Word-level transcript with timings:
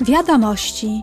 Wiadomości. 0.00 1.02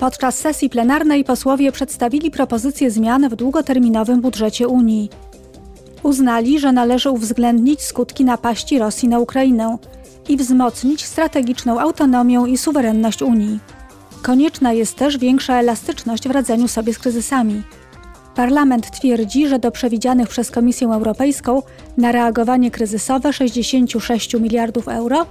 Podczas 0.00 0.38
sesji 0.38 0.70
plenarnej 0.70 1.24
posłowie 1.24 1.72
przedstawili 1.72 2.30
propozycje 2.30 2.90
zmian 2.90 3.28
w 3.28 3.36
długoterminowym 3.36 4.20
budżecie 4.20 4.68
Unii. 4.68 5.10
Uznali, 6.02 6.58
że 6.58 6.72
należy 6.72 7.10
uwzględnić 7.10 7.82
skutki 7.82 8.24
napaści 8.24 8.78
Rosji 8.78 9.08
na 9.08 9.18
Ukrainę 9.18 9.78
i 10.28 10.36
wzmocnić 10.36 11.04
strategiczną 11.04 11.80
autonomię 11.80 12.44
i 12.48 12.58
suwerenność 12.58 13.22
Unii. 13.22 13.58
Konieczna 14.22 14.72
jest 14.72 14.96
też 14.96 15.18
większa 15.18 15.54
elastyczność 15.54 16.28
w 16.28 16.30
radzeniu 16.30 16.68
sobie 16.68 16.94
z 16.94 16.98
kryzysami. 16.98 17.62
Parlament 18.34 18.90
twierdzi, 18.90 19.48
że 19.48 19.58
do 19.58 19.70
przewidzianych 19.70 20.28
przez 20.28 20.50
Komisję 20.50 20.88
Europejską 20.88 21.62
na 21.96 22.12
reagowanie 22.12 22.70
kryzysowe 22.70 23.32
66 23.32 24.34
miliardów 24.34 24.88
euro 24.88 25.26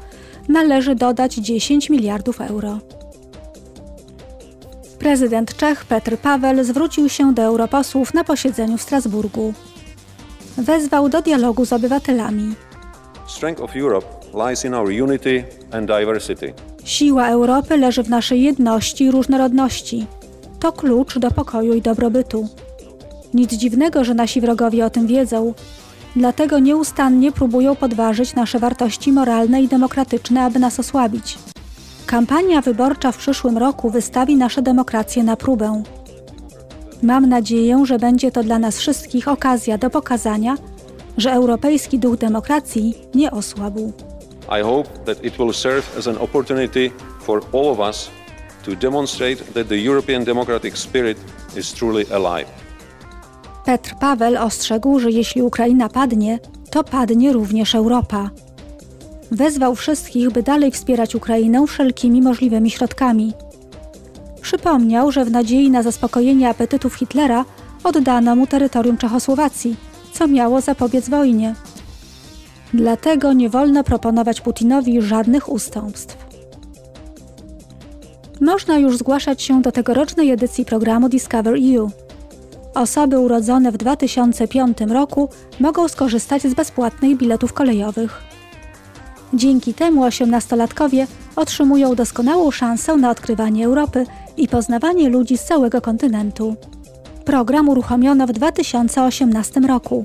należy 0.48 0.96
dodać 0.96 1.36
10 1.36 1.90
miliardów 1.90 2.42
euro. 2.42 2.80
Prezydent 5.00 5.58
Czech 5.58 5.86
Petr 5.86 6.18
Paweł 6.18 6.64
zwrócił 6.64 7.10
się 7.10 7.34
do 7.34 7.42
europosłów 7.42 8.14
na 8.14 8.24
posiedzeniu 8.24 8.78
w 8.78 8.82
Strasburgu. 8.82 9.54
Wezwał 10.58 11.10
do 11.10 11.22
dialogu 11.22 11.66
z 11.66 11.74
obywatelami. 11.74 12.56
Siła 16.84 17.28
Europy 17.28 17.78
leży 17.78 18.04
w 18.04 18.10
naszej 18.10 18.42
jedności 18.42 19.04
i 19.04 19.12
różnorodności. 19.12 20.08
To 20.60 20.72
klucz 20.72 21.18
do 21.18 21.32
pokoju 21.32 21.74
i 21.74 21.82
dobrobytu. 21.82 22.48
Nic 23.34 23.54
dziwnego, 23.54 24.04
że 24.04 24.14
nasi 24.14 24.42
wrogowie 24.42 24.86
o 24.86 24.90
tym 24.90 25.08
wiedzą. 25.08 25.54
Dlatego 26.16 26.60
nieustannie 26.60 27.32
próbują 27.32 27.76
podważyć 27.76 28.36
nasze 28.36 28.60
wartości 28.60 29.12
moralne 29.12 29.62
i 29.62 29.68
demokratyczne, 29.68 30.44
aby 30.44 30.60
nas 30.60 30.80
osłabić. 30.80 31.38
Kampania 32.06 32.62
wyborcza 32.62 33.12
w 33.12 33.18
przyszłym 33.18 33.58
roku 33.58 33.90
wystawi 33.90 34.36
nasze 34.36 34.62
demokracje 34.62 35.24
na 35.24 35.36
próbę. 35.36 35.84
Mam 37.04 37.30
nadzieję, 37.30 37.84
że 37.86 38.00
będzie 38.00 38.32
to 38.32 38.44
dla 38.44 38.60
nas 38.60 38.78
wszystkich 38.78 39.28
okazja 39.28 39.78
do 39.78 39.90
pokazania, 39.90 40.56
że 41.18 41.32
europejski 41.32 42.00
duch 42.00 42.18
demokracji 42.18 42.94
nie 43.16 43.32
osłabł. 43.32 43.94
I 44.60 44.64
hope 44.64 44.90
that 45.06 45.24
it 45.26 45.38
will 45.38 45.54
serve 45.54 45.98
as 45.98 46.08
an 46.08 46.18
opportunity 46.18 46.92
for 47.22 47.42
all 47.54 47.68
of 47.68 47.80
us 47.80 48.10
to 48.66 48.76
demonstrate 48.76 49.36
that 49.36 49.68
the 49.68 49.88
European 49.90 50.24
democratic 50.24 50.78
spirit 50.78 51.18
is 51.56 51.74
truly 51.74 52.06
alive. 52.14 52.69
Petr 53.70 53.96
Paweł 53.96 54.44
ostrzegł, 54.44 55.00
że 55.00 55.12
jeśli 55.12 55.42
Ukraina 55.42 55.90
padnie, 55.90 56.40
to 56.70 56.84
padnie 56.84 57.34
również 57.34 57.76
Europa. 57.76 58.30
Wezwał 59.32 59.76
wszystkich, 59.76 60.32
by 60.32 60.44
dalej 60.44 60.72
wspierać 60.72 61.16
Ukrainę 61.16 61.68
wszelkimi 61.68 62.22
możliwymi 62.22 62.72
środkami. 62.72 63.34
Przypomniał, 64.42 65.12
że 65.12 65.26
w 65.26 65.32
nadziei 65.32 65.72
na 65.72 65.84
zaspokojenie 65.84 66.50
apetytów 66.50 66.96
Hitlera 66.96 67.46
oddano 67.84 68.36
mu 68.36 68.48
terytorium 68.48 68.98
Czechosłowacji, 68.98 69.76
co 70.14 70.28
miało 70.28 70.62
zapobiec 70.62 71.10
wojnie. 71.10 71.56
Dlatego 72.74 73.34
nie 73.34 73.50
wolno 73.50 73.84
proponować 73.84 74.42
Putinowi 74.42 75.02
żadnych 75.02 75.50
ustępstw. 75.50 76.18
Można 78.42 78.78
już 78.78 78.98
zgłaszać 78.98 79.42
się 79.42 79.62
do 79.62 79.72
tegorocznej 79.72 80.32
edycji 80.32 80.66
programu 80.66 81.10
Discover 81.10 81.56
EU. 81.56 82.09
Osoby 82.80 83.20
urodzone 83.20 83.72
w 83.72 83.78
2005 83.78 84.78
roku 84.90 85.30
mogą 85.60 85.88
skorzystać 85.88 86.42
z 86.42 86.54
bezpłatnych 86.54 87.18
biletów 87.18 87.54
kolejowych. 87.54 88.22
Dzięki 89.34 89.74
temu 89.74 90.04
osiemnastolatkowie 90.04 91.08
otrzymują 91.36 91.96
doskonałą 91.96 92.52
szansę 92.52 92.96
na 92.96 93.10
odkrywanie 93.10 93.66
Europy 93.66 94.06
i 94.38 94.48
poznawanie 94.48 95.10
ludzi 95.10 95.38
z 95.38 95.44
całego 95.44 95.82
kontynentu. 95.82 96.56
Program 97.26 97.70
uruchomiono 97.70 98.28
w 98.28 98.32
2018 98.32 99.60
roku. 99.60 100.04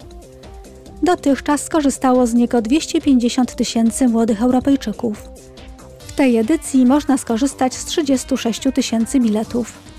Dotychczas 1.03 1.63
skorzystało 1.63 2.27
z 2.27 2.35
niego 2.35 2.63
250 2.63 3.55
tysięcy 3.55 4.09
młodych 4.09 4.43
Europejczyków. 4.43 5.29
W 5.99 6.13
tej 6.13 6.37
edycji 6.37 6.87
można 6.87 7.19
skorzystać 7.19 7.75
z 7.75 7.85
36 7.85 8.61
tysięcy 8.75 9.21
biletów. 9.21 9.94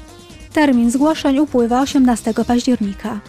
Termin 0.56 0.92
zgłoszeń 0.92 1.40
upływa 1.40 1.82
18 1.82 2.34
października. 2.48 3.20